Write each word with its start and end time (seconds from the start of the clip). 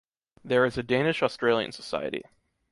There 0.43 0.65
is 0.65 0.79
a 0.79 0.81
Danish-Australian 0.81 1.73
Society. 1.73 2.23